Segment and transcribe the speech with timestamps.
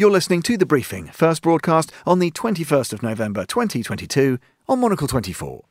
[0.00, 5.06] You're listening to The Briefing, first broadcast on the 21st of November 2022 on Monocle
[5.06, 5.62] 24.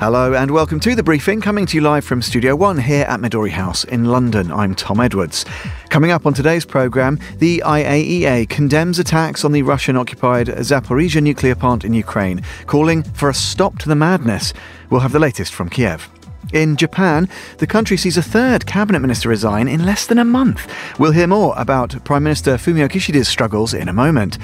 [0.00, 3.20] Hello and welcome to the briefing, coming to you live from Studio One here at
[3.20, 4.50] Midori House in London.
[4.50, 5.44] I'm Tom Edwards.
[5.90, 11.54] Coming up on today's programme, the IAEA condemns attacks on the Russian occupied Zaporizhia nuclear
[11.54, 14.54] plant in Ukraine, calling for a stop to the madness.
[14.88, 16.08] We'll have the latest from Kiev.
[16.54, 20.66] In Japan, the country sees a third cabinet minister resign in less than a month.
[20.98, 24.38] We'll hear more about Prime Minister Fumio Kishida's struggles in a moment.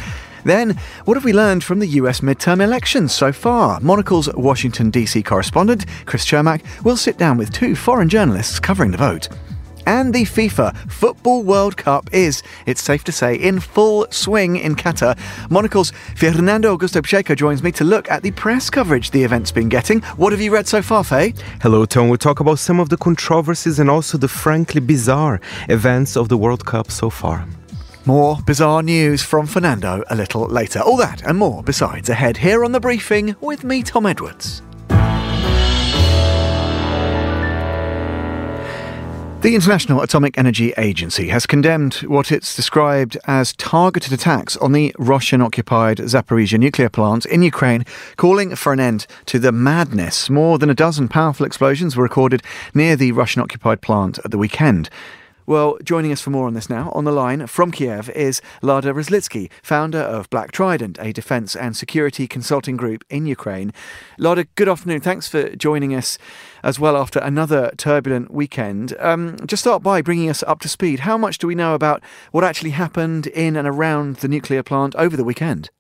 [0.47, 3.81] Then, what have we learned from the US midterm elections so far?
[3.81, 5.25] Monocle's Washington, D.C.
[5.25, 9.29] correspondent, Chris Cermak, will sit down with two foreign journalists covering the vote.
[9.87, 14.77] And the FIFA Football World Cup is, it's safe to say, in full swing in
[14.77, 15.19] Qatar.
[15.51, 19.69] Monocle's Fernando Augusto Pacheco joins me to look at the press coverage the event's been
[19.69, 20.01] getting.
[20.17, 21.35] What have you read so far, Faye?
[21.61, 22.09] Hello, Tom.
[22.09, 26.37] We'll talk about some of the controversies and also the frankly bizarre events of the
[26.37, 27.49] World Cup so far.
[28.07, 30.79] More bizarre news from Fernando a little later.
[30.79, 34.63] All that and more besides ahead here on the briefing with me, Tom Edwards.
[39.41, 44.95] The International Atomic Energy Agency has condemned what it's described as targeted attacks on the
[44.99, 47.85] Russian occupied Zaporizhia nuclear plant in Ukraine,
[48.17, 50.31] calling for an end to the madness.
[50.31, 54.39] More than a dozen powerful explosions were recorded near the Russian occupied plant at the
[54.39, 54.91] weekend.
[55.47, 58.93] Well, joining us for more on this now, on the line from Kiev, is Lada
[58.93, 63.73] Roslycky, founder of Black Trident, a defence and security consulting group in Ukraine.
[64.19, 65.01] Lada, good afternoon.
[65.01, 66.19] Thanks for joining us
[66.65, 68.97] as well after another turbulent weekend.
[68.99, 71.01] Um, just start by bringing us up to speed.
[71.01, 74.97] How much do we know about what actually happened in and around the nuclear plant
[74.97, 75.71] over the weekend?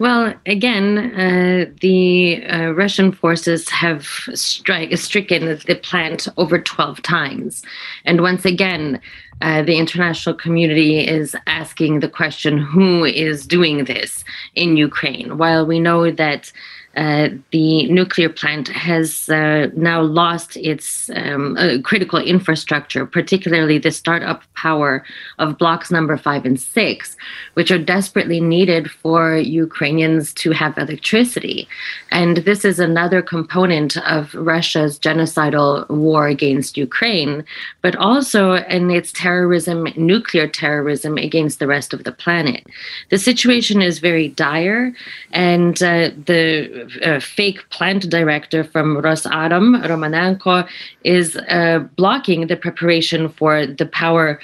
[0.00, 4.00] Well, again, uh, the uh, Russian forces have
[4.32, 7.62] stri- stricken the plant over 12 times.
[8.04, 9.00] And once again,
[9.40, 14.24] uh, the international community is asking the question who is doing this
[14.56, 15.38] in Ukraine?
[15.38, 16.52] While we know that
[16.96, 23.90] uh, the nuclear plant has uh, now lost its um, uh, critical infrastructure, particularly the
[23.90, 25.04] startup power
[25.38, 27.16] of blocks number five and six,
[27.54, 31.68] which are desperately needed for Ukrainians to have electricity.
[32.10, 37.44] And this is another component of Russia's genocidal war against Ukraine,
[37.82, 42.66] but also in its terrorism, nuclear terrorism against the rest of the planet.
[43.10, 44.92] The situation is very dire,
[45.32, 50.68] and uh, the a fake plant director from Rosatom, Romanenko,
[51.04, 54.40] is uh, blocking the preparation for the power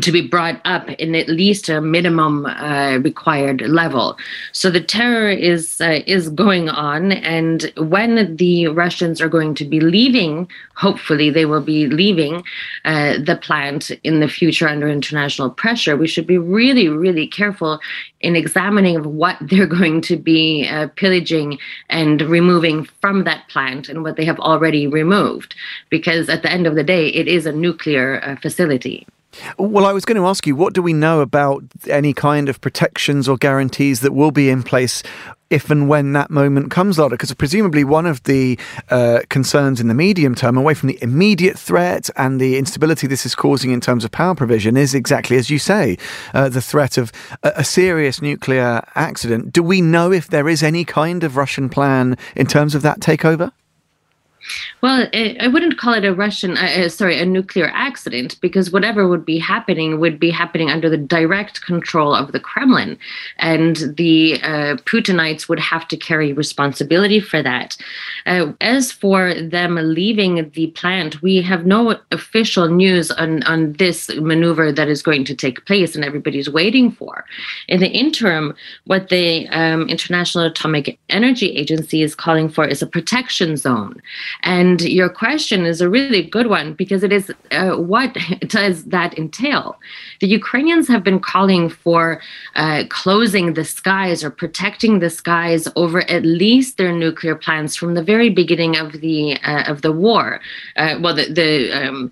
[0.00, 4.16] to be brought up in at least a minimum uh, required level.
[4.52, 9.64] So the terror is uh, is going on, and when the Russians are going to
[9.66, 12.42] be leaving, hopefully they will be leaving
[12.86, 15.96] uh, the plant in the future under international pressure.
[15.96, 17.78] We should be really, really careful
[18.22, 21.58] in examining what they're going to be uh, pillaging
[21.90, 25.54] and removing from that plant and what they have already removed,
[25.90, 29.06] because at the end of the day, it is a nuclear uh, facility.
[29.58, 32.60] Well, I was going to ask you, what do we know about any kind of
[32.60, 35.02] protections or guarantees that will be in place
[35.50, 37.14] if and when that moment comes, Lada?
[37.14, 38.58] Because presumably one of the
[38.90, 43.24] uh, concerns in the medium term, away from the immediate threat and the instability this
[43.24, 45.96] is causing in terms of power provision, is exactly as you say,
[46.34, 47.12] uh, the threat of
[47.42, 49.52] a, a serious nuclear accident.
[49.52, 53.00] Do we know if there is any kind of Russian plan in terms of that
[53.00, 53.52] takeover?
[54.80, 59.06] Well, I wouldn't call it a Russian, uh, uh, sorry, a nuclear accident because whatever
[59.06, 62.98] would be happening would be happening under the direct control of the Kremlin.
[63.38, 67.76] And the uh, Putinites would have to carry responsibility for that.
[68.26, 74.10] Uh, as for them leaving the plant, we have no official news on, on this
[74.16, 77.24] maneuver that is going to take place and everybody's waiting for.
[77.68, 78.54] In the interim,
[78.86, 84.02] what the um, International Atomic Energy Agency is calling for is a protection zone.
[84.42, 89.16] And your question is a really good one because it is uh, what does that
[89.18, 89.78] entail?
[90.20, 92.20] The Ukrainians have been calling for
[92.56, 97.94] uh, closing the skies or protecting the skies over at least their nuclear plants from
[97.94, 100.40] the very beginning of the uh, of the war.
[100.76, 102.10] Uh, well, the, the um,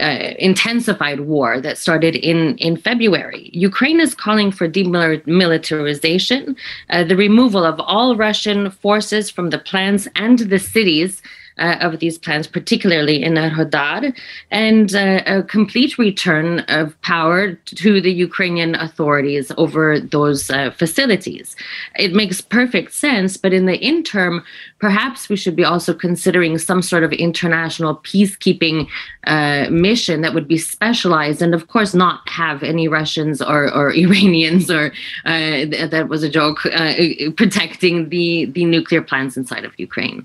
[0.00, 3.50] uh, intensified war that started in, in February.
[3.52, 6.56] Ukraine is calling for demilitarization,
[6.88, 11.22] uh, the removal of all Russian forces from the plants and the cities
[11.58, 14.14] uh, of these plants, particularly in Enerhodar,
[14.50, 21.56] and uh, a complete return of power to the Ukrainian authorities over those uh, facilities.
[21.98, 24.42] It makes perfect sense, but in the interim,
[24.78, 28.88] perhaps we should be also considering some sort of international peacekeeping
[29.26, 33.92] uh, mission that would be specialized and, of course, not have any Russians or, or
[34.04, 34.92] Iranians or
[35.26, 36.94] uh, that was a joke uh,
[37.36, 40.24] protecting the, the nuclear plants inside of Ukraine.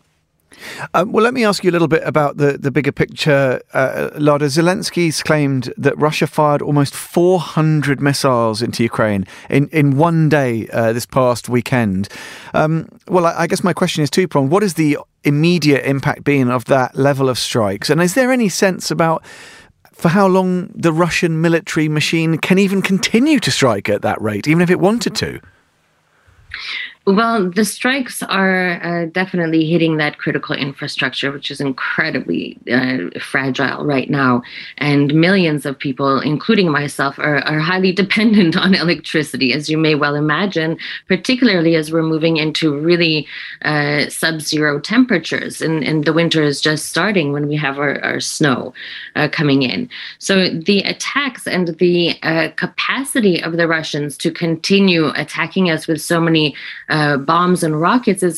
[0.94, 3.62] Um, well, let me ask you a little bit about the, the bigger picture.
[3.74, 10.30] Uh, Lada Zelensky's claimed that Russia fired almost 400 missiles into Ukraine in, in one
[10.30, 12.10] day uh, this past weekend.
[12.54, 14.52] Um, well, I, I, guess my question is two pronged.
[14.52, 17.90] What is the immediate impact being of that level of strikes?
[17.90, 19.24] And is there any sense about
[19.92, 24.48] for how long the Russian military machine can even continue to strike at that rate,
[24.48, 25.40] even if it wanted to?
[27.08, 33.86] Well, the strikes are uh, definitely hitting that critical infrastructure, which is incredibly uh, fragile
[33.86, 34.42] right now.
[34.80, 39.94] And millions of people, including myself, are, are highly dependent on electricity, as you may
[39.94, 43.28] well imagine, particularly as we're moving into really
[43.62, 45.62] uh, sub zero temperatures.
[45.62, 48.74] And, and the winter is just starting when we have our, our snow
[49.16, 49.92] uh, coming in.
[50.18, 56.02] So the attacks and the uh, capacity of the Russians to continue attacking us with
[56.02, 56.56] so many
[56.96, 58.38] uh, bombs and rockets is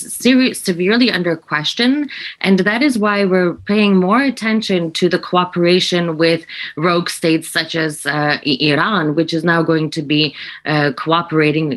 [0.66, 2.10] severely under question.
[2.42, 6.42] And that is why we're paying more attention to the cooperation with
[6.76, 10.34] rogue states such as uh, Iran, which is now going to be
[10.66, 11.68] uh, cooperating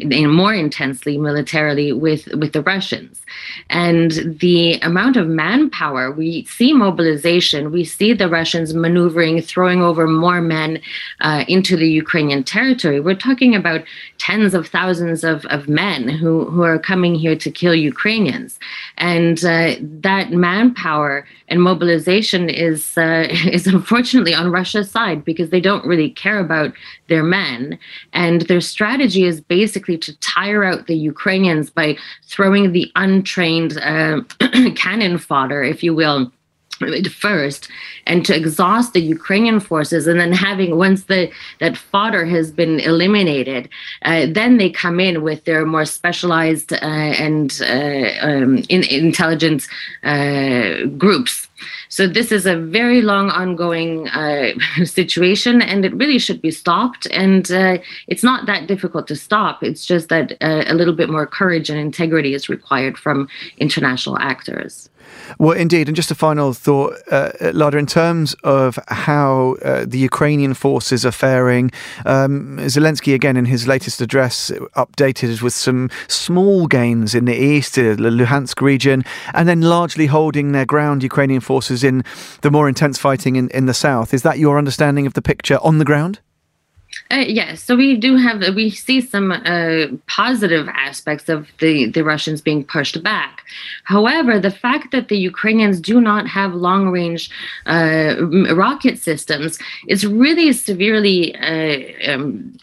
[0.41, 3.21] more intensely militarily with, with the Russians.
[3.69, 4.11] And
[4.41, 10.41] the amount of manpower, we see mobilization, we see the Russians maneuvering, throwing over more
[10.41, 10.81] men
[11.21, 13.01] uh, into the Ukrainian territory.
[13.01, 13.81] We're talking about
[14.19, 18.59] tens of thousands of, of men who, who are coming here to kill Ukrainians.
[18.99, 25.61] And uh, that manpower and mobilization is, uh, is unfortunately on Russia's side because they
[25.61, 26.73] don't really care about
[27.09, 27.79] their men.
[28.13, 34.21] And their strategy is basically to tire out the Ukrainians by throwing the untrained uh,
[34.77, 36.31] cannon fodder, if you will
[37.11, 37.69] first
[38.07, 40.07] and to exhaust the Ukrainian forces.
[40.07, 43.69] And then having once the that fodder has been eliminated
[44.05, 49.69] uh, then they come in with their more specialized uh, and uh, um, in, intelligence
[50.03, 51.49] uh, groups.
[51.89, 54.53] So this is a very long ongoing uh,
[54.85, 57.07] situation and it really should be stopped.
[57.11, 59.63] And uh, it's not that difficult to stop.
[59.63, 63.29] It's just that a little bit more courage and integrity is required from
[63.59, 64.90] international actors
[65.39, 65.89] well, indeed.
[65.89, 71.05] And just a final thought, uh, Lada, in terms of how uh, the Ukrainian forces
[71.05, 71.71] are faring,
[72.07, 77.79] um, Zelensky, again, in his latest address, updated with some small gains in the east,
[77.79, 79.05] uh, the Luhansk region,
[79.35, 82.05] and then largely holding their ground, Ukrainian forces, in
[82.43, 84.13] the more intense fighting in, in the south.
[84.15, 86.21] Is that your understanding of the picture on the ground?
[87.11, 92.05] Uh, yes, so we do have we see some uh, positive aspects of the the
[92.05, 93.43] Russians being pushed back.
[93.83, 97.29] However, the fact that the Ukrainians do not have long range
[97.67, 98.15] uh,
[98.55, 99.59] rocket systems
[99.89, 102.57] is really severely uh, um,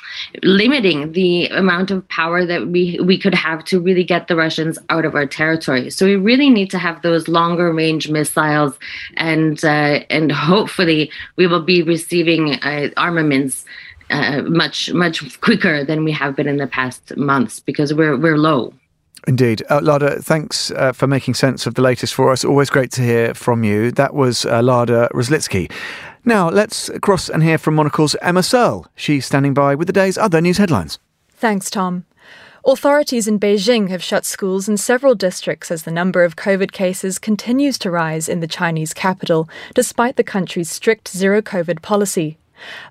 [0.43, 4.79] limiting the amount of power that we we could have to really get the Russians
[4.89, 5.89] out of our territory.
[5.89, 8.79] So we really need to have those longer range missiles,
[9.17, 13.65] and uh, and hopefully we will be receiving uh, armaments
[14.09, 18.37] uh, much much quicker than we have been in the past months because we're we're
[18.37, 18.73] low.
[19.27, 19.63] Indeed.
[19.69, 22.45] Uh, Lada, thanks uh, for making sense of the latest for us.
[22.45, 23.91] Always great to hear from you.
[23.91, 25.69] That was uh, Lada Roslycky.
[26.23, 28.85] Now, let's cross and hear from Monocle's Emma Searle.
[28.95, 30.99] She's standing by with the day's other news headlines.
[31.29, 32.05] Thanks, Tom.
[32.65, 37.17] Authorities in Beijing have shut schools in several districts as the number of COVID cases
[37.17, 42.37] continues to rise in the Chinese capital, despite the country's strict zero COVID policy.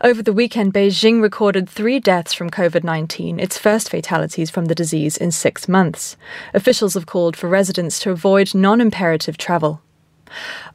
[0.03, 4.75] Over the weekend, Beijing recorded three deaths from COVID 19, its first fatalities from the
[4.75, 6.17] disease in six months.
[6.55, 9.81] Officials have called for residents to avoid non imperative travel.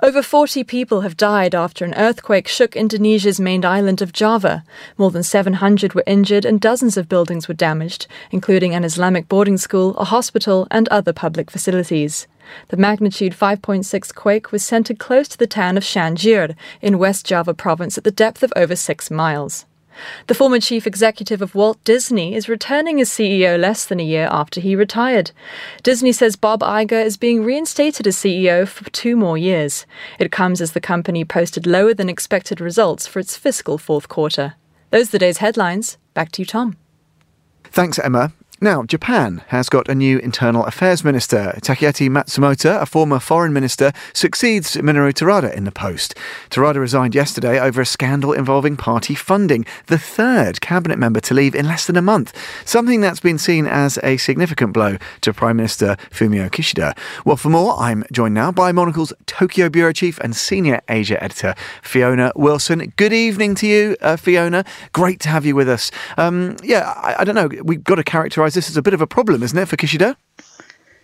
[0.01, 4.63] Over 40 people have died after an earthquake shook Indonesia's main island of Java.
[4.97, 9.57] More than 700 were injured and dozens of buildings were damaged, including an Islamic boarding
[9.57, 12.27] school, a hospital, and other public facilities.
[12.69, 17.53] The magnitude 5.6 quake was centered close to the town of Cianjur in West Java
[17.53, 19.65] province at the depth of over six miles.
[20.27, 24.27] The former chief executive of Walt Disney is returning as CEO less than a year
[24.31, 25.31] after he retired.
[25.83, 29.85] Disney says Bob Iger is being reinstated as CEO for two more years.
[30.19, 34.55] It comes as the company posted lower than expected results for its fiscal fourth quarter.
[34.89, 35.97] Those are the day's headlines.
[36.13, 36.77] Back to you, Tom.
[37.63, 38.33] Thanks, Emma.
[38.63, 41.57] Now, Japan has got a new internal affairs minister.
[41.63, 46.13] Takeaki Matsumoto, a former foreign minister, succeeds Minoru Terada in the post.
[46.51, 51.55] Terada resigned yesterday over a scandal involving party funding, the third cabinet member to leave
[51.55, 55.57] in less than a month, something that's been seen as a significant blow to Prime
[55.57, 56.95] Minister Fumio Kishida.
[57.25, 61.55] Well, for more, I'm joined now by Monocle's Tokyo bureau chief and senior Asia editor,
[61.81, 62.93] Fiona Wilson.
[62.95, 64.65] Good evening to you, uh, Fiona.
[64.93, 65.89] Great to have you with us.
[66.15, 67.49] Um, yeah, I, I don't know.
[67.63, 70.15] We've got to characterise this is a bit of a problem, isn't it, for Kishida?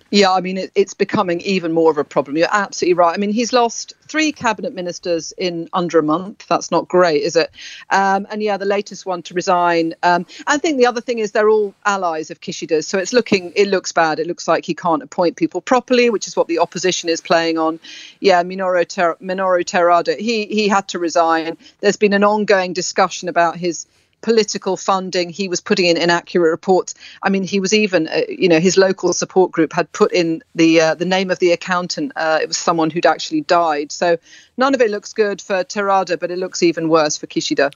[0.10, 2.38] Yeah, I mean, it, it's becoming even more of a problem.
[2.38, 3.14] You're absolutely right.
[3.14, 6.48] I mean, he's lost three cabinet ministers in under a month.
[6.48, 7.52] That's not great, is it?
[7.90, 9.96] Um, and yeah, the latest one to resign.
[10.04, 13.52] Um, I think the other thing is they're all allies of Kishida's, so it's looking,
[13.56, 14.20] it looks bad.
[14.20, 17.58] It looks like he can't appoint people properly, which is what the opposition is playing
[17.58, 17.80] on.
[18.22, 21.58] Yeah, Minoru, Ter- Minoru Terada, he he had to resign.
[21.82, 23.88] There's been an ongoing discussion about his
[24.22, 25.30] political funding.
[25.30, 26.94] He was putting in inaccurate reports.
[27.24, 30.44] I mean, he was even, uh, you know, his local support group had put in
[30.56, 32.12] the uh, the name of the accountant.
[32.16, 33.92] Uh, it was someone who'd actually died.
[33.92, 34.18] So
[34.58, 37.74] none of it looks good for Terada, but it looks even worse for Kishida.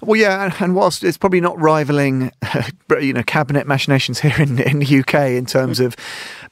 [0.00, 2.32] Well, yeah, and whilst it's probably not rivaling,
[3.00, 5.94] you know, cabinet machinations here in, in the UK in terms of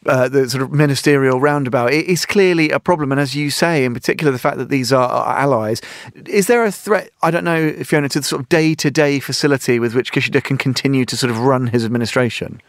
[0.06, 3.10] uh, the sort of ministerial roundabout, it is clearly a problem.
[3.10, 5.80] And as you say, in particular, the fact that these are, allies,
[6.26, 7.10] is there a threat?
[7.22, 10.42] I don't know, Fiona, to the sort of day to day facility with which Kishida
[10.42, 12.60] can continue to sort of run his administration.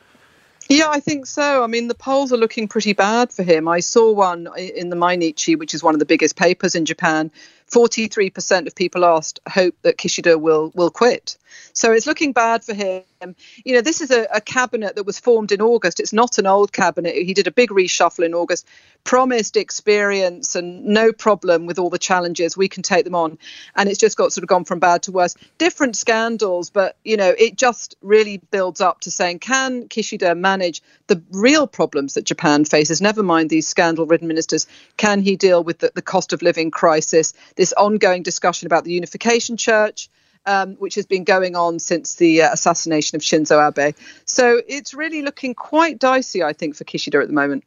[0.69, 1.63] Yeah, I think so.
[1.63, 3.67] I mean, the polls are looking pretty bad for him.
[3.67, 7.31] I saw one in the Mainichi, which is one of the biggest papers in Japan.
[7.71, 11.37] 43% of people asked hope that Kishida will will quit.
[11.73, 13.01] So it's looking bad for him.
[13.21, 13.35] Um,
[13.65, 15.99] you know, this is a, a, cabinet that was formed in August.
[15.99, 17.15] It's not an old cabinet.
[17.15, 18.65] He did a big reshuffle in August,
[19.03, 22.55] promised experience and no problem with all the challenges.
[22.55, 23.37] We can take them on.
[23.75, 25.35] And it's just got sort of gone from bad to worse.
[25.57, 30.81] Different scandals, but, you know, it just really builds up to saying, can Kishida manage
[31.07, 33.01] the real problems that Japan faces?
[33.01, 34.65] Never mind these scandal ridden ministers.
[34.95, 38.93] Can he deal with the, the cost of living crisis, this ongoing discussion about the
[38.93, 40.09] unification church?
[40.45, 43.95] Um, which has been going on since the uh, assassination of Shinzo Abe.
[44.25, 47.63] So it's really looking quite dicey, I think, for Kishida at the moment.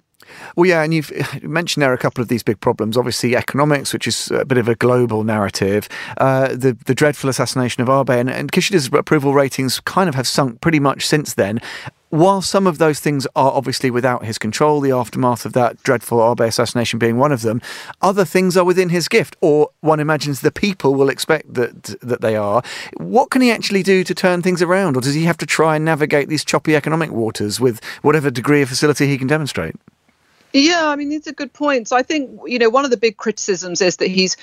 [0.56, 1.12] Well, yeah, and you've
[1.42, 2.96] mentioned there a couple of these big problems.
[2.96, 5.88] Obviously, economics, which is a bit of a global narrative,
[6.18, 10.28] uh, the the dreadful assassination of Abe, and, and Kishida's approval ratings kind of have
[10.28, 11.60] sunk pretty much since then
[12.12, 16.20] while some of those things are obviously without his control, the aftermath of that dreadful
[16.30, 17.62] Abe assassination being one of them,
[18.02, 22.20] other things are within his gift, or one imagines the people will expect that that
[22.20, 22.62] they are.
[22.98, 25.74] What can he actually do to turn things around, or does he have to try
[25.76, 29.74] and navigate these choppy economic waters with whatever degree of facility he can demonstrate?
[30.52, 31.92] Yeah, I mean, these are good points.
[31.92, 34.36] I think, you know, one of the big criticisms is that he's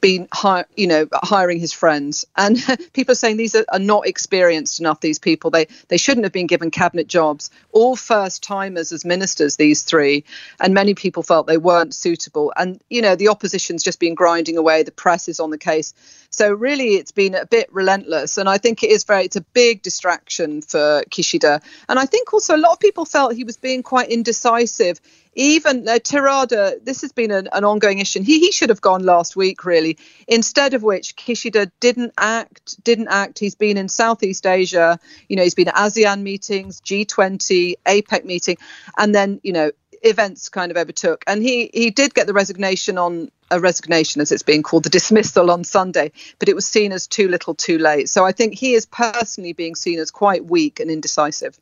[0.00, 0.28] been
[0.76, 2.24] you know hiring his friends.
[2.36, 2.58] And
[2.92, 5.50] people are saying these are, are, not experienced enough these people.
[5.50, 7.50] They they shouldn't have been given cabinet jobs.
[7.72, 10.24] All first timers as ministers these three.
[10.60, 12.52] And many people felt they weren't suitable.
[12.56, 14.82] And you know the opposition's just been grinding away.
[14.82, 15.94] The press is on the case
[16.32, 19.40] so really it's been a bit relentless and i think it is very it's a
[19.52, 23.56] big distraction for kishida and i think also a lot of people felt he was
[23.56, 25.00] being quite indecisive
[25.34, 28.22] even uh, Terada, this has been an, an, ongoing issue.
[28.22, 29.96] He he should have gone last week, really.
[30.28, 32.82] Instead of which, Kishida didn't act.
[32.84, 33.38] Didn't act.
[33.38, 34.98] He's been in Southeast Asia.
[35.28, 38.58] You know, he's been at ASEAN meetings, G20, APEC meeting,
[38.98, 39.70] and then you know
[40.02, 41.24] events kind of overtook.
[41.26, 44.90] And he he did get the resignation on a resignation, as it's being called, the
[44.90, 48.08] dismissal on Sunday, but it was seen as too little, too late.
[48.08, 51.58] So I think he is personally being seen as quite weak and indecisive.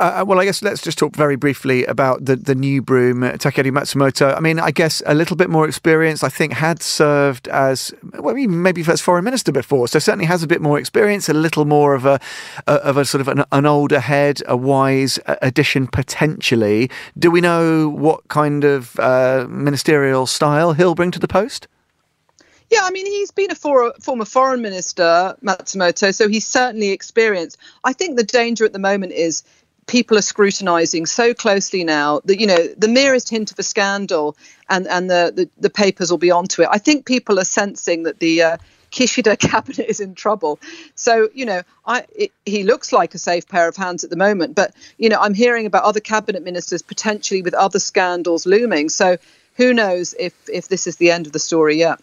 [0.00, 3.22] Uh, uh, well, I guess let's just talk very briefly about the, the new broom,
[3.22, 4.36] uh, Takeaki Matsumoto.
[4.36, 8.34] I mean, I guess a little bit more experience, I think, had served as, well,
[8.34, 9.88] maybe as foreign minister before.
[9.88, 12.20] So certainly has a bit more experience, a little more of a,
[12.66, 16.90] of a sort of an, an older head, a wise addition potentially.
[17.18, 21.68] Do we know what kind of uh, ministerial style he'll bring to the post?
[22.70, 27.56] Yeah, I mean, he's been a for, former foreign minister, Matsumoto, so he's certainly experienced.
[27.84, 29.42] I think the danger at the moment is
[29.88, 34.36] people are scrutinizing so closely now that you know the merest hint of a scandal
[34.68, 38.04] and and the the, the papers will be onto it i think people are sensing
[38.04, 38.56] that the uh,
[38.90, 40.58] Kishida cabinet is in trouble.
[40.94, 44.16] So, you know, I, it, he looks like a safe pair of hands at the
[44.16, 48.88] moment, but, you know, I'm hearing about other cabinet ministers potentially with other scandals looming.
[48.88, 49.18] So
[49.56, 52.00] who knows if, if this is the end of the story yet.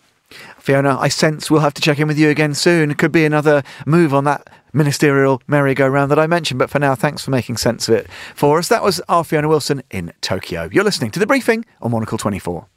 [0.57, 2.93] Fiona, I sense we'll have to check in with you again soon.
[2.95, 6.59] Could be another move on that ministerial merry-go-round that I mentioned.
[6.59, 8.67] But for now, thanks for making sense of it for us.
[8.67, 10.69] That was our Fiona Wilson in Tokyo.
[10.71, 12.67] You're listening to The Briefing on Monocle 24.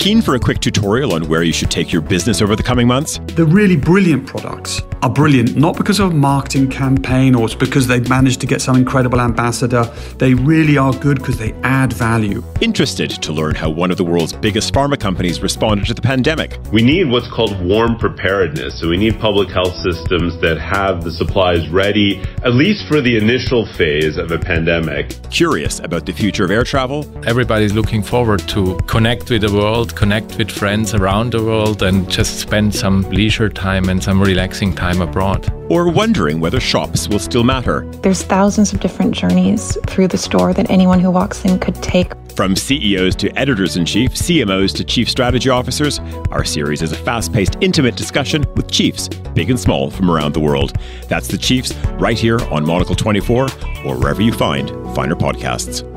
[0.00, 2.88] Keen for a quick tutorial on where you should take your business over the coming
[2.88, 3.20] months?
[3.36, 7.86] The really brilliant products are brilliant not because of a marketing campaign or it's because
[7.86, 9.84] they've managed to get some incredible ambassador.
[10.16, 12.42] They really are good because they add value.
[12.62, 16.58] Interested to learn how one of the world's biggest pharma companies responded to the pandemic?
[16.72, 18.80] We need what's called warm preparedness.
[18.80, 23.18] So we need public health systems that have the supplies ready, at least for the
[23.18, 25.14] initial phase of a pandemic.
[25.30, 27.04] Curious about the future of air travel?
[27.26, 32.10] Everybody's looking forward to connect with the world connect with friends around the world, and
[32.10, 35.52] just spend some leisure time and some relaxing time abroad.
[35.70, 37.86] Or wondering whether shops will still matter.
[38.02, 42.12] There's thousands of different journeys through the store that anyone who walks in could take.
[42.34, 45.98] From CEOs to editors in chief, CMOs to chief strategy officers,
[46.30, 50.32] our series is a fast paced, intimate discussion with chiefs, big and small, from around
[50.32, 50.72] the world.
[51.08, 53.48] That's The Chiefs, right here on Monocle 24
[53.84, 55.89] or wherever you find finer podcasts.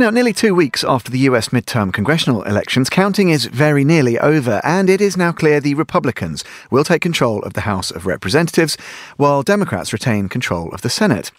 [0.00, 4.60] Now, nearly two weeks after the US midterm congressional elections, counting is very nearly over,
[4.62, 8.76] and it is now clear the Republicans will take control of the House of Representatives,
[9.16, 11.32] while Democrats retain control of the Senate.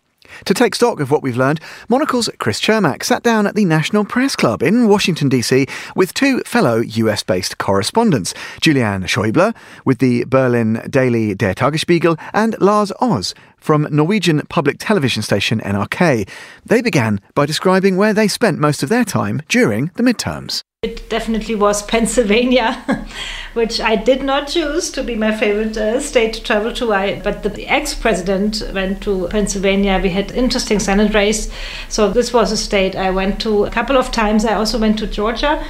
[0.46, 1.60] To take stock of what we've learned,
[1.90, 6.42] Monocle's Chris Cermak sat down at the National Press Club in Washington, D.C., with two
[6.42, 9.56] fellow US based correspondents, Juliane Schäuble
[9.86, 16.28] with the Berlin daily Der Tagesspiegel and Lars Os from Norwegian public television station NRK.
[16.66, 20.64] They began by describing where they spent most of their time during the midterms.
[20.82, 23.06] It definitely was Pennsylvania,
[23.54, 26.94] which I did not choose to be my favorite uh, state to travel to.
[26.94, 30.00] I, but the ex-president went to Pennsylvania.
[30.02, 31.52] We had interesting Senate race,
[31.90, 34.46] so this was a state I went to a couple of times.
[34.46, 35.62] I also went to Georgia,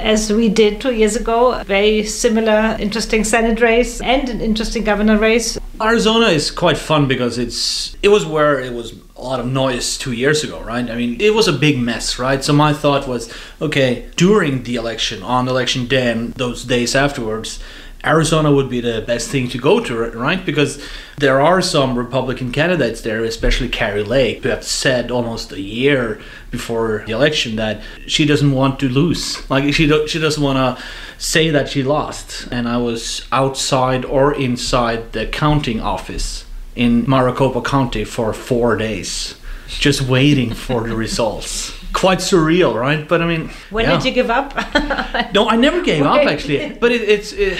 [0.00, 1.62] as we did two years ago.
[1.62, 5.56] Very similar, interesting Senate race and an interesting governor race.
[5.80, 9.96] Arizona is quite fun because it's it was where it was a lot of noise
[9.96, 10.90] two years ago, right?
[10.90, 12.44] I mean, it was a big mess, right?
[12.44, 13.32] So my thought was,
[13.62, 17.58] okay, during the election, on election day, and those days afterwards,
[18.04, 20.44] Arizona would be the best thing to go to, right?
[20.44, 20.82] Because
[21.16, 26.20] there are some Republican candidates there, especially Kari Lake, who have said almost a year
[26.50, 29.48] before the election that she doesn't want to lose.
[29.50, 30.84] Like she do, she doesn't want to
[31.18, 32.48] say that she lost.
[32.52, 36.45] And I was outside or inside the counting office
[36.76, 39.34] in Maricopa County for four days,
[39.66, 41.72] just waiting for the results.
[41.92, 43.08] Quite surreal, right?
[43.08, 43.96] But I mean, when yeah.
[43.96, 44.54] did you give up?
[45.34, 46.76] no, I never gave up actually.
[46.78, 47.58] But it, it's, it,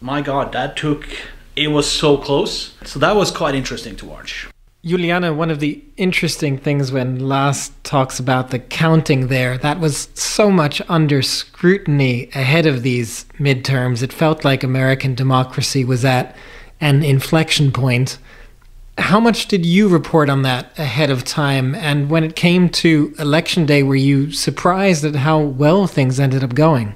[0.00, 1.06] my God, that took.
[1.54, 2.74] It was so close.
[2.84, 4.48] So that was quite interesting to watch.
[4.84, 10.08] Juliana, one of the interesting things when Lars talks about the counting there, that was
[10.14, 14.02] so much under scrutiny ahead of these midterms.
[14.02, 16.34] It felt like American democracy was at
[16.82, 18.18] an inflection point.
[18.98, 21.74] How much did you report on that ahead of time?
[21.74, 26.44] And when it came to election day, were you surprised at how well things ended
[26.44, 26.94] up going?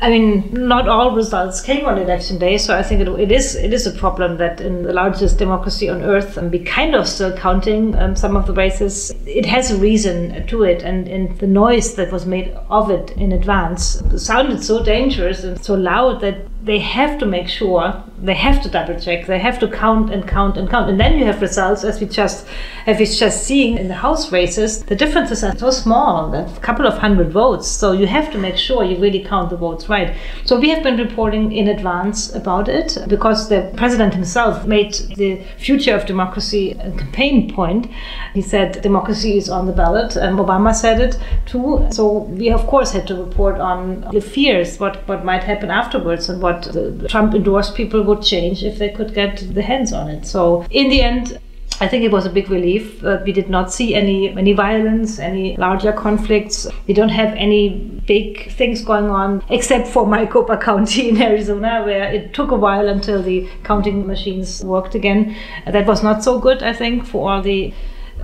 [0.00, 3.54] I mean, not all results came on election day, so I think it, it is
[3.54, 7.08] it is a problem that in the largest democracy on earth, and we kind of
[7.08, 9.12] still counting um, some of the races.
[9.24, 13.12] It has a reason to it, and, and the noise that was made of it
[13.12, 18.34] in advance sounded so dangerous and so loud that they have to make sure they
[18.34, 20.88] have to double check they have to count and count and count.
[20.88, 22.46] And then you have results as we just
[22.86, 24.82] as we just seeing in the house races.
[24.84, 27.68] The differences are so small that a couple of hundred votes.
[27.68, 30.16] So you have to make sure you really count the votes right.
[30.44, 35.42] So we have been reporting in advance about it because the president himself made the
[35.58, 37.90] future of democracy a campaign point.
[38.32, 41.86] He said democracy is on the ballot and obama said it too.
[41.90, 46.28] So we of course had to report on the fears what what might happen afterwards
[46.28, 50.08] and what what Trump endorsed people would change if they could get the hands on
[50.08, 50.26] it.
[50.26, 51.38] So in the end,
[51.80, 53.04] I think it was a big relief.
[53.04, 56.68] Uh, we did not see any any violence, any larger conflicts.
[56.86, 57.68] We don't have any
[58.06, 62.88] big things going on, except for Maricopa County in Arizona, where it took a while
[62.88, 65.36] until the counting machines worked again.
[65.66, 67.74] That was not so good, I think, for all the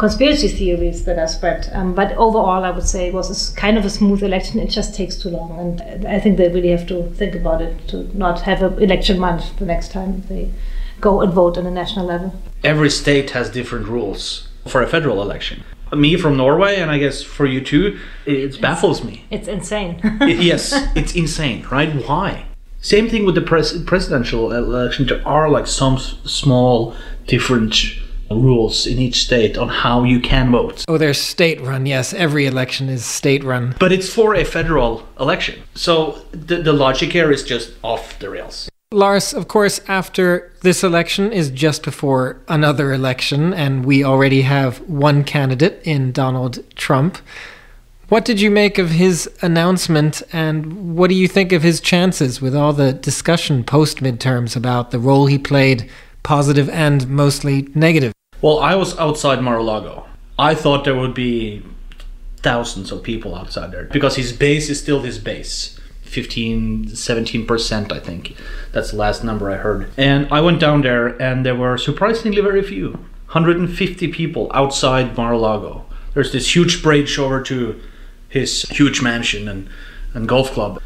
[0.00, 1.68] conspiracy theories that are spread.
[1.74, 4.58] Um, but overall, I would say it was kind of a smooth election.
[4.58, 7.86] It just takes too long, and I think they really have to think about it
[7.88, 10.50] to not have an election month the next time they
[11.02, 12.32] go and vote on a national level.
[12.64, 15.64] Every state has different rules for a federal election.
[15.92, 19.26] Me from Norway, and I guess for you too, it baffles me.
[19.30, 20.00] It's insane.
[20.22, 21.90] it, yes, it's insane, right?
[22.08, 22.46] Why?
[22.80, 25.06] Same thing with the pres- presidential election.
[25.06, 26.94] There are like some s- small
[27.26, 27.74] different
[28.30, 30.84] rules in each state on how you can vote.
[30.88, 31.86] Oh, they're state run.
[31.86, 33.74] Yes, every election is state run.
[33.78, 35.62] But it's for a federal election.
[35.74, 38.68] So the, the logic here is just off the rails.
[38.92, 44.80] Lars, of course, after this election is just before another election, and we already have
[44.88, 47.18] one candidate in Donald Trump.
[48.08, 52.40] What did you make of his announcement, and what do you think of his chances
[52.40, 55.88] with all the discussion post midterms about the role he played,
[56.24, 58.12] positive and mostly negative?
[58.42, 60.06] Well, I was outside Mar a Lago.
[60.38, 61.62] I thought there would be
[62.38, 65.78] thousands of people outside there because his base is still his base.
[66.02, 68.34] 15 17% i think.
[68.72, 69.90] That's the last number i heard.
[69.96, 72.92] And i went down there and there were surprisingly very few.
[73.30, 75.84] 150 people outside mar-a-lago.
[76.14, 77.80] There's this huge bridge over to
[78.28, 79.68] his huge mansion and,
[80.14, 80.82] and golf club.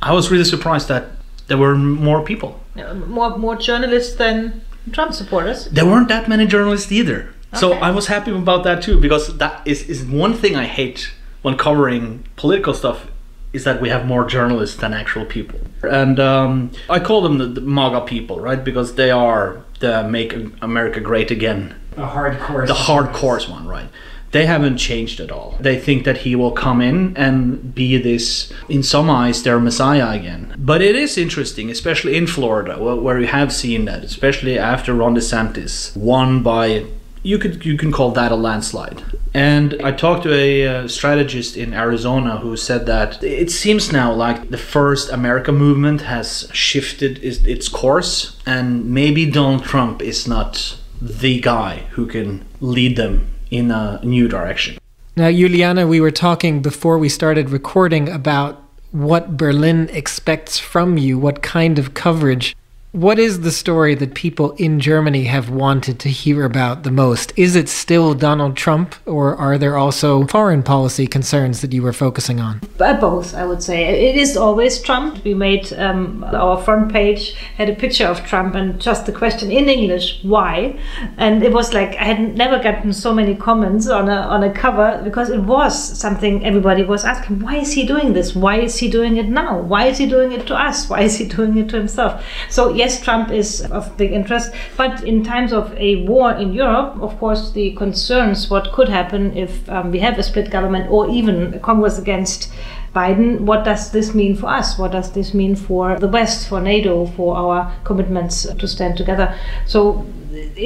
[0.00, 1.10] I was really surprised that
[1.48, 2.60] there were more people.
[3.06, 8.06] More more journalists than trump supporters there weren't that many journalists either so I was
[8.06, 12.72] happy about that too because that is, is one thing I hate when covering political
[12.72, 13.06] stuff
[13.52, 15.60] is that we have more journalists than actual people.
[15.82, 18.62] And um, I call them the, the MAGA people, right?
[18.62, 21.78] Because they are the Make America Great Again.
[21.98, 22.66] A hardcore.
[22.66, 23.88] The hardcore one, right?
[24.32, 25.56] They haven't changed at all.
[25.60, 30.10] They think that he will come in and be this, in some eyes, their messiah
[30.18, 30.54] again.
[30.58, 35.14] But it is interesting, especially in Florida, where you have seen that, especially after Ron
[35.14, 36.86] DeSantis won by
[37.24, 39.02] you could you can call that a landslide.
[39.32, 44.12] And I talked to a uh, strategist in Arizona who said that it seems now
[44.12, 50.76] like the first America movement has shifted its course, and maybe Donald Trump is not
[51.00, 54.78] the guy who can lead them in a new direction.
[55.14, 58.58] Now, Juliana, we were talking before we started recording about
[58.92, 62.56] what Berlin expects from you, what kind of coverage.
[62.92, 67.32] What is the story that people in Germany have wanted to hear about the most?
[67.36, 71.94] Is it still Donald Trump, or are there also foreign policy concerns that you were
[71.94, 72.60] focusing on?
[72.76, 73.84] Both, I would say.
[73.84, 75.24] It is always Trump.
[75.24, 79.50] We made um, our front page had a picture of Trump and just the question
[79.50, 80.78] in English, why?
[81.16, 84.52] And it was like I had never gotten so many comments on a on a
[84.52, 87.40] cover because it was something everybody was asking.
[87.40, 88.34] Why is he doing this?
[88.34, 89.58] Why is he doing it now?
[89.62, 90.90] Why is he doing it to us?
[90.90, 92.22] Why is he doing it to himself?
[92.50, 97.00] So yes, Trump is of big interest, but in times of a war in Europe,
[97.00, 101.08] of course, the concerns what could happen if um, we have a split government or
[101.08, 102.52] even Congress against
[102.94, 104.78] Biden, what does this mean for us?
[104.78, 109.34] What does this mean for the West, for NATO, for our commitments to stand together?
[109.66, 110.04] So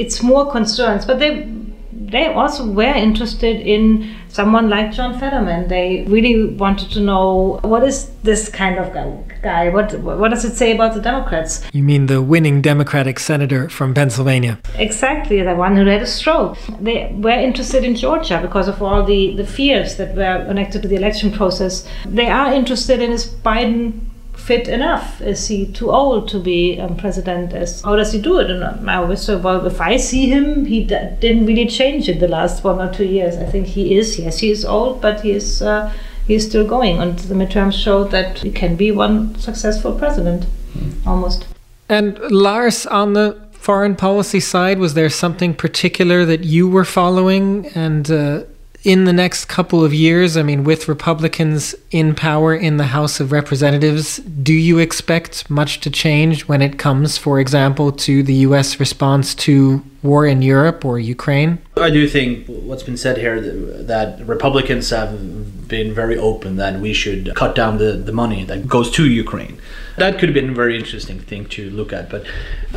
[0.01, 1.31] it's more concerns, but they
[2.07, 5.67] they also were interested in someone like John Fetterman.
[5.67, 8.93] They really wanted to know what is this kind of
[9.41, 9.69] guy?
[9.69, 11.63] What what does it say about the Democrats?
[11.73, 14.59] You mean the winning Democratic senator from Pennsylvania?
[14.75, 16.57] Exactly, the one who had a stroke.
[16.79, 20.87] They were interested in Georgia because of all the, the fears that were connected to
[20.87, 21.87] the election process.
[22.05, 24.06] They are interested in is Biden
[24.47, 25.19] fit enough?
[25.19, 27.53] Is he too old to be um, president?
[27.53, 28.49] As how does he do it?
[28.49, 32.19] And I always say, well, if I see him, he d- didn't really change in
[32.19, 33.35] the last one or two years.
[33.35, 34.17] I think he is.
[34.17, 35.61] Yes, he is old, but he is.
[35.61, 35.93] Uh,
[36.25, 40.45] he is still going, and the midterms show that he can be one successful president,
[40.73, 41.07] mm.
[41.07, 41.47] almost.
[41.87, 47.67] And Lars, on the foreign policy side, was there something particular that you were following
[47.75, 48.09] and?
[48.11, 48.43] Uh,
[48.83, 53.19] in the next couple of years, I mean, with Republicans in power in the House
[53.19, 58.33] of Representatives, do you expect much to change when it comes, for example, to the
[58.47, 58.79] U.S.
[58.79, 61.59] response to war in Europe or Ukraine?
[61.75, 66.93] I do think what's been said here that Republicans have been very open that we
[66.93, 69.59] should cut down the, the money that goes to Ukraine.
[69.97, 72.09] That could have been a very interesting thing to look at.
[72.09, 72.25] But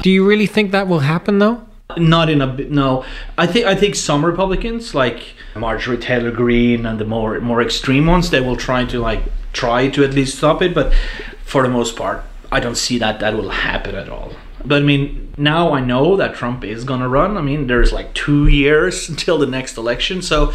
[0.01, 1.63] do you really think that will happen, though?
[1.99, 2.71] Not in a bit.
[2.71, 3.05] no.
[3.39, 8.07] I think I think some Republicans like Marjorie Taylor Greene and the more more extreme
[8.07, 9.23] ones they will try to like
[9.53, 10.93] try to at least stop it, but
[11.45, 12.23] for the most part,
[12.53, 14.33] I don't see that that will happen at all.
[14.65, 17.37] But I mean, now I know that Trump is gonna run.
[17.37, 20.53] I mean, there's like two years until the next election, so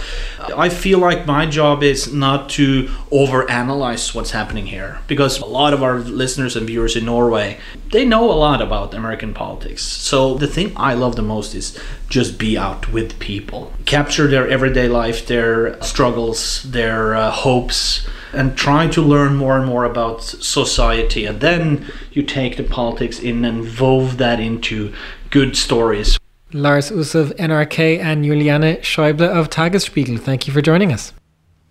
[0.56, 5.74] I feel like my job is not to overanalyze what's happening here because a lot
[5.74, 7.60] of our listeners and viewers in Norway
[7.92, 9.82] they know a lot about American politics.
[9.82, 14.48] So the thing I love the most is just be out with people, capture their
[14.48, 18.06] everyday life, their struggles, their uh, hopes
[18.36, 21.26] and try to learn more and more about society.
[21.26, 24.94] And then you take the politics in and wove that into
[25.30, 26.18] good stories.
[26.54, 31.12] Lars Os of NRK and Juliane Schäuble of Tagesspiegel, thank you for joining us.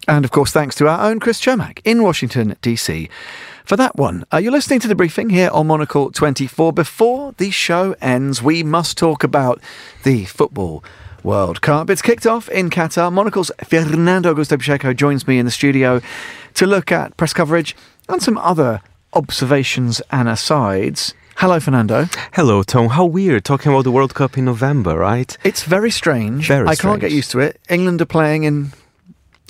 [0.07, 3.09] And of course, thanks to our own Chris Cermak in Washington, D.C.
[3.65, 6.75] For that one, uh, you're listening to the briefing here on Monocle 24.
[6.75, 9.63] Before the show ends, we must talk about
[10.03, 10.85] the football
[11.25, 11.89] World Cup.
[11.89, 13.11] It's kicked off in Qatar.
[13.11, 16.01] Monocle's Fernando Augusto Pacheco joins me in the studio
[16.53, 17.75] to look at press coverage
[18.09, 18.83] and some other
[19.15, 21.15] observations and asides.
[21.37, 22.07] Hello, Fernando.
[22.35, 22.91] Hello, Tom.
[22.91, 25.37] How weird talking about the World Cup in November, right?
[25.43, 26.47] It's very strange.
[26.47, 27.59] Very I can't get used to it.
[27.69, 28.73] England are playing in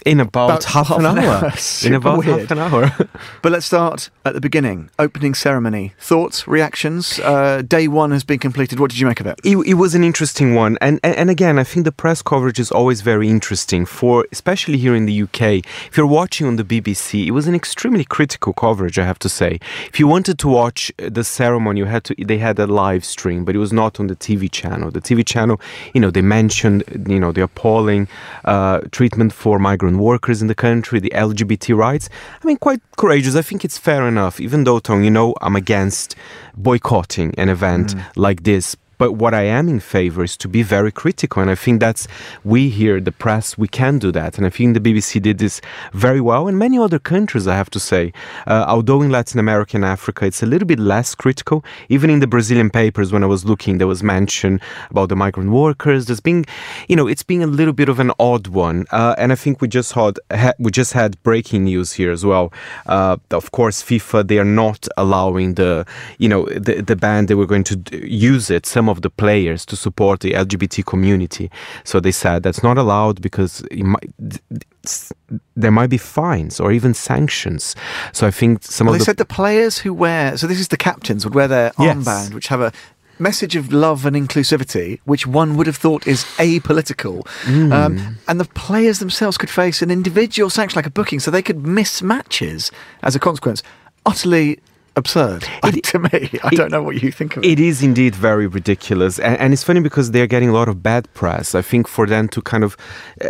[0.05, 1.53] In about, about half, an hour.
[1.85, 2.41] in about weird.
[2.41, 2.93] half an hour.
[3.43, 4.91] But let's start at the beginning.
[4.99, 5.95] Opening ceremony.
[5.99, 7.19] Thoughts, reactions.
[7.21, 8.81] Uh, day one has been completed.
[8.81, 9.41] What did you make of it?
[9.45, 12.59] It, it was an interesting one, and, and and again, I think the press coverage
[12.59, 15.65] is always very interesting for, especially here in the UK.
[15.89, 19.29] If you're watching on the BBC, it was an extremely critical coverage, I have to
[19.31, 19.59] say.
[19.89, 22.15] If you wanted to watch the ceremony, you had to.
[22.19, 24.91] They had a live stream, but it was not on the TV channel.
[24.91, 25.61] The TV channel,
[25.95, 28.07] you know, they mentioned, you know, the appalling
[28.45, 32.09] uh, treatment for migrant workers in the country, the LGBT rights.
[32.43, 33.35] I mean, quite courageous.
[33.37, 36.17] I think it's fair enough, even though, Tom, you know, I'm against
[36.57, 38.05] boycotting an event mm.
[38.17, 38.77] like this.
[38.99, 41.43] But what I am in favor is to be very critical.
[41.43, 42.07] And I think that's,
[42.45, 44.39] we here, the press, we can do that.
[44.39, 45.61] And I think the BBC did this
[45.93, 46.49] very well.
[46.49, 48.13] And many other countries, I have to say.
[48.47, 51.65] Uh, although in Latin America and Africa, it's a little bit less critical.
[51.89, 55.51] Even in the Brazilian papers, when I was looking, there was mention about the migrant
[55.51, 56.07] workers.
[56.07, 56.45] There's been,
[56.89, 58.87] you know, it's been a little bit of an odd one.
[58.91, 62.25] Uh, and I think we just had, ha- we just had breaking news here as
[62.25, 62.53] well.
[62.87, 65.87] Uh, of course, FIFA, they are not allowing the,
[66.19, 69.65] you know, the, the ban, they were going to use it, some of the players
[69.67, 71.51] to support the LGBT community.
[71.85, 74.41] So they said that's not allowed because might, th-
[74.87, 75.13] th-
[75.57, 77.75] there might be fines or even sanctions.
[78.13, 80.61] So I think some Well, of they the said the players who wear, so this
[80.61, 81.97] is the captains, would wear their Yes.
[81.97, 82.73] armband, which have a
[83.19, 87.25] message of love and inclusivity, which one would have thought is apolitical.
[87.45, 87.73] Mm.
[87.73, 91.43] Um, and the players themselves could face an individual sanction like a booking, so they
[91.43, 93.63] could miss matches as a consequence.
[94.05, 94.59] Utterly
[94.97, 95.43] absurd
[95.85, 96.31] to me.
[96.43, 97.51] I don't know what you think of it.
[97.51, 100.83] It is indeed very ridiculous, and, and it's funny because they're getting a lot of
[100.83, 101.55] bad press.
[101.55, 102.77] I think for them to kind of
[103.25, 103.29] uh,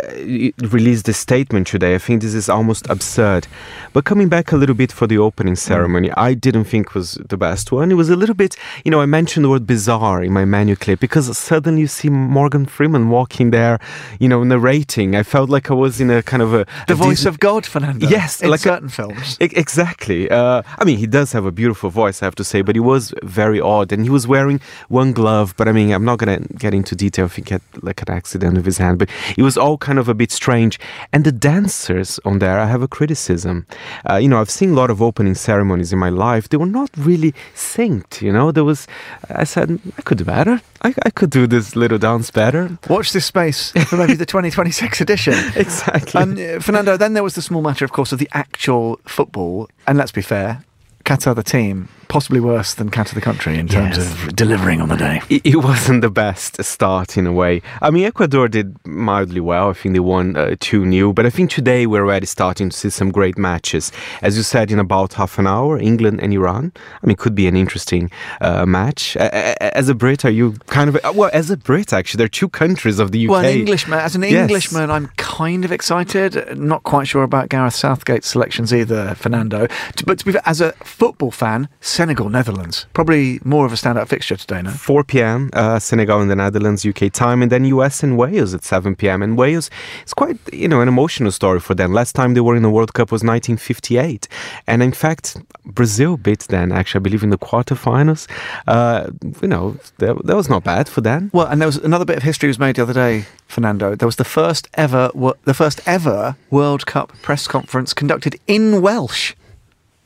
[0.69, 3.47] release this statement today, I think this is almost absurd.
[3.93, 7.37] But coming back a little bit for the opening ceremony, I didn't think was the
[7.37, 7.91] best one.
[7.91, 10.75] It was a little bit, you know, I mentioned the word bizarre in my menu
[10.75, 13.79] clip because suddenly you see Morgan Freeman walking there,
[14.19, 15.15] you know, narrating.
[15.15, 17.39] I felt like I was in a kind of a The a voice Disney- of
[17.39, 18.07] God, Fernando.
[18.07, 19.37] Yes, in like a- certain films.
[19.41, 20.29] E- Exactly.
[20.29, 22.79] Uh, I mean, he does have a beautiful voice, I have to say, but he
[22.79, 23.91] was very odd.
[23.91, 26.95] And he was wearing one glove, but I mean, I'm not going to get into
[26.95, 29.99] detail if he had like an accident with his hand, but it was all kind
[29.99, 30.79] of a bit strange.
[31.13, 33.65] And the dancers on there, I have a criticism.
[34.09, 36.49] Uh, you know, I've seen a lot of opening ceremonies in my life.
[36.49, 38.51] They were not really synced, you know?
[38.51, 38.87] There was,
[39.29, 40.61] I said, I could do better.
[40.81, 42.77] I, I could do this little dance better.
[42.89, 45.33] Watch this space for maybe the 2026 edition.
[45.55, 46.21] Exactly.
[46.21, 49.69] Um, Fernando, then there was the small matter, of course, of the actual football.
[49.87, 50.63] And let's be fair,
[51.05, 54.11] Qatar, the team, possibly worse than Qatar, the country, in terms Yes.
[54.25, 55.21] of delivering on the day.
[55.29, 57.61] it, wasn't the best start in a way.
[57.81, 59.69] I mean, Ecuador did mildly well.
[59.69, 61.13] I think they won uh, 2 0.
[61.13, 63.91] But I think today we're already starting to see some great matches.
[64.21, 66.71] As you said, in about half an hour, England and Iran.
[67.01, 69.15] I mean, it could be an interesting uh, match.
[69.17, 71.15] As a Brit, are you kind of.
[71.15, 73.31] Well, as a Brit, actually, there are two countries of the UK.
[73.31, 74.33] Well, an Englishman, as an Yes.
[74.49, 76.57] Englishman, I'm kind of excited.
[76.57, 79.67] Not quite sure about Gareth Southgate's selections either, Fernando.
[80.05, 84.35] But to be as a football fan, Senegal, Netherlands, probably more of a standout fixture
[84.35, 84.69] today, no?
[84.69, 85.49] 4 p.m.
[85.53, 89.23] Uh, Senegal in the Netherlands, UK time, and then US and Wales at 7 p.m.
[89.23, 89.69] And Wales,
[90.01, 91.93] it's quite you know an emotional story for them.
[91.93, 94.27] Last time they were in the World Cup was 1958,
[94.67, 96.73] and in fact, Brazil beat them.
[96.73, 98.27] Actually, I believe in the quarterfinals.
[98.67, 101.31] Uh, you know that, that was not bad for them.
[101.31, 103.95] Well, and there was another bit of history was made the other day, Fernando.
[103.95, 105.11] There was the first ever,
[105.45, 109.33] the first ever World Cup press conference conducted in Welsh.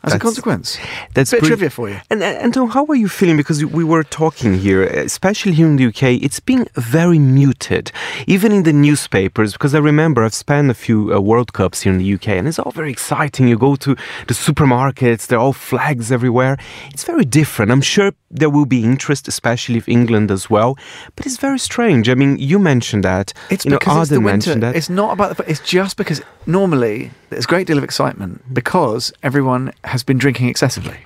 [0.01, 0.77] As a consequence,
[1.13, 1.97] That's a bit pretty- trivia for you.
[2.09, 3.35] And, and and Tom, how are you feeling?
[3.38, 7.91] Because we were talking here, especially here in the UK, it's been very muted,
[8.25, 9.51] even in the newspapers.
[9.53, 12.47] Because I remember I've spent a few uh, World Cups here in the UK, and
[12.47, 13.49] it's all very exciting.
[13.49, 13.95] You go to
[14.27, 16.57] the supermarkets, there are all flags everywhere.
[16.93, 17.69] It's very different.
[17.71, 20.77] I'm sure there will be interest, especially if England as well.
[21.15, 22.07] But it's very strange.
[22.09, 23.33] I mean, you mentioned that.
[23.49, 24.55] It's you know, because it's the winter.
[24.55, 24.75] that.
[24.75, 25.43] It's not about the.
[25.51, 28.54] It's just because normally there's a great deal of excitement mm-hmm.
[28.54, 30.98] because everyone has been drinking excessively.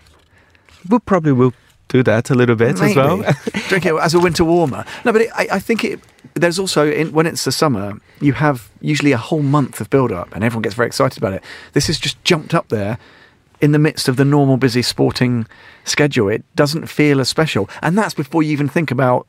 [0.90, 1.54] we probably will
[1.90, 3.18] do that a little bit as well.
[3.68, 4.84] Drink it as a winter warmer.
[5.06, 6.00] No, but it, I, I think it.
[6.34, 10.12] There's also in, when it's the summer, you have usually a whole month of build
[10.12, 11.44] up, and everyone gets very excited about it.
[11.74, 12.98] This is just jumped up there
[13.62, 15.46] in the midst of the normal busy sporting
[15.86, 16.30] schedule.
[16.30, 19.28] It doesn't feel as special, and that's before you even think about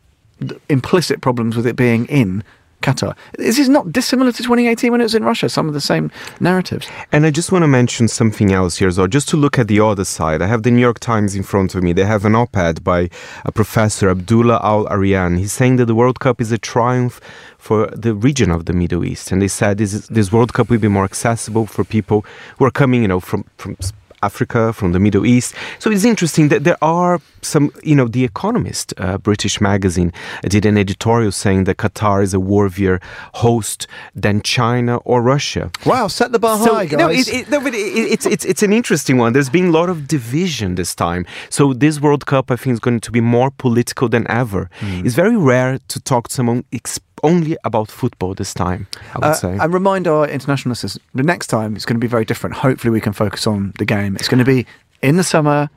[0.69, 2.43] implicit problems with it being in
[2.85, 3.17] Qatar.
[3.39, 5.49] This is not dissimilar to 2018 when it was in Russia.
[5.49, 6.87] Some of the same narratives.
[7.13, 9.81] And I just want to mention something else here, so just to look at the
[9.81, 10.43] other side.
[10.43, 11.93] I have the New York Times in front of me.
[11.93, 13.09] They have an op ed by
[13.45, 15.39] a professor, Abdullah Al Arian.
[15.39, 17.21] He's saying that the World Cup is a triumph
[17.59, 19.33] for the region of the Middle East.
[19.33, 22.25] And they said this, is, this World Cup will be more accessible for people
[22.59, 23.77] who are coming, you know, from, from
[24.29, 25.55] Africa, from the Middle East.
[25.79, 30.11] So it's interesting that there are some, you know, The Economist, uh, British magazine,
[30.55, 32.97] did an editorial saying that Qatar is a worthier
[33.45, 33.87] host
[34.25, 35.65] than China or Russia.
[35.85, 36.99] Wow, set the bar So, high, guys.
[37.03, 37.79] no, it, it, no, but it,
[38.15, 39.31] it's it's it's an interesting one.
[39.35, 41.23] There's been a lot of division this time.
[41.57, 44.63] So this World Cup, I think, is going to be more political than ever.
[44.81, 45.05] Hmm.
[45.07, 48.87] It's very rare to talk to someone ex- only about football this time.
[49.15, 49.57] I would Uh, say.
[49.63, 52.57] and remind our international listeners the next time it's going to be very different.
[52.57, 54.15] Hopefully, we can focus on the game.
[54.21, 54.67] It's going to be
[55.03, 55.69] in the summer,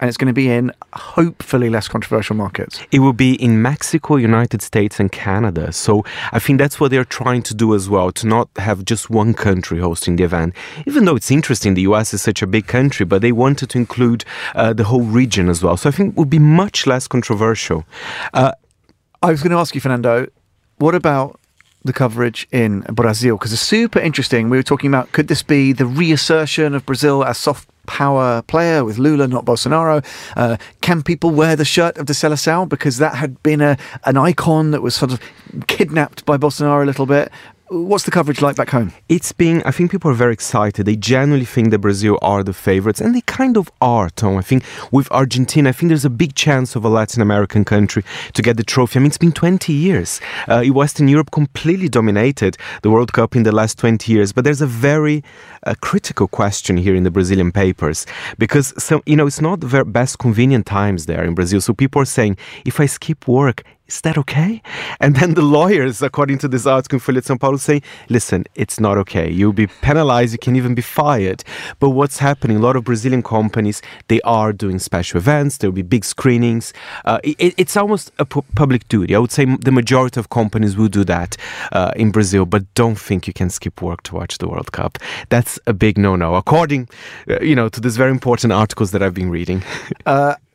[0.00, 0.72] and it's going to be in
[1.14, 2.80] hopefully less controversial markets.
[2.90, 5.72] It will be in Mexico, United States, and Canada.
[5.72, 9.08] So I think that's what they're trying to do as well, to not have just
[9.08, 10.52] one country hosting the event.
[10.86, 13.78] Even though it's interesting, the US is such a big country, but they wanted to
[13.78, 14.20] include
[14.54, 15.76] uh, the whole region as well.
[15.78, 17.84] So I think it would be much less controversial.
[18.34, 18.52] Uh,
[19.22, 20.26] I was going to ask you, Fernando,
[20.78, 21.40] what about
[21.84, 23.36] the coverage in Brazil?
[23.36, 24.50] Because it's super interesting.
[24.50, 28.84] We were talking about could this be the reassertion of Brazil as soft power player
[28.84, 30.04] with Lula, not Bolsonaro?
[30.36, 34.16] Uh, can people wear the shirt of the Seleção because that had been a an
[34.16, 35.20] icon that was sort of
[35.66, 37.30] kidnapped by Bolsonaro a little bit?
[37.68, 38.92] What's the coverage like back home?
[39.08, 40.86] It's being, I think people are very excited.
[40.86, 44.36] They genuinely think that Brazil are the favorites, and they kind of are, Tom.
[44.36, 48.04] I think with Argentina, I think there's a big chance of a Latin American country
[48.34, 49.00] to get the trophy.
[49.00, 50.20] I mean, it's been 20 years.
[50.46, 54.62] Uh, Western Europe completely dominated the World Cup in the last 20 years, but there's
[54.62, 55.24] a very
[55.64, 58.06] uh, critical question here in the Brazilian papers
[58.38, 61.60] because, so, you know, it's not the best convenient times there in Brazil.
[61.60, 64.62] So people are saying, if I skip work, is that okay?
[65.00, 68.44] And then the lawyers, according to this article in Folha de São Paulo, say, listen,
[68.54, 69.30] it's not okay.
[69.30, 70.32] You'll be penalized.
[70.32, 71.44] You can even be fired.
[71.78, 72.56] But what's happening?
[72.56, 75.58] A lot of Brazilian companies, they are doing special events.
[75.58, 76.72] There'll be big screenings.
[77.04, 79.14] Uh, it, it's almost a pu- public duty.
[79.14, 81.36] I would say the majority of companies will do that
[81.72, 84.98] uh, in Brazil, but don't think you can skip work to watch the World Cup.
[85.28, 86.88] That's a big no-no, according,
[87.30, 89.62] uh, you know, to these very important articles that I've been reading.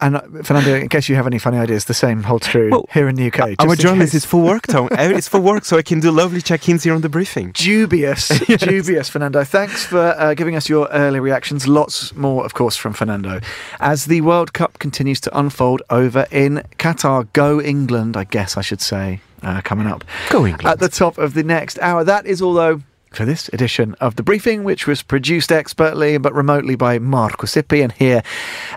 [0.02, 3.08] And uh, Fernando, in case you have any funny ideas, the same holds true here
[3.08, 3.58] in the UK.
[3.60, 4.16] Just journalist.
[4.16, 4.90] It's for work, Tom.
[5.22, 7.52] It's for work, so I can do lovely check-ins here on the briefing.
[7.54, 9.44] Dubious, dubious, Fernando.
[9.44, 11.68] Thanks for uh, giving us your early reactions.
[11.68, 13.40] Lots more, of course, from Fernando.
[13.80, 18.62] As the World Cup continues to unfold over in Qatar, go England, I guess I
[18.62, 20.04] should say, uh, coming up.
[20.30, 20.68] Go England.
[20.68, 22.04] At the top of the next hour.
[22.04, 22.82] That is all, though,
[23.12, 27.84] for this edition of The Briefing, which was produced expertly but remotely by Marco Sippi
[27.84, 28.24] and here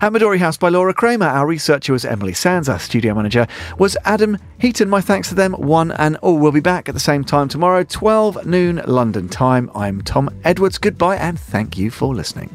[0.00, 1.26] at Midori House by Laura Kramer.
[1.26, 2.68] Our researcher was Emily Sands.
[2.68, 3.46] Our studio manager
[3.78, 4.88] was Adam Heaton.
[4.88, 6.38] My thanks to them, one and all.
[6.38, 9.70] We'll be back at the same time tomorrow, 12 noon London time.
[9.74, 10.78] I'm Tom Edwards.
[10.78, 12.50] Goodbye and thank you for listening.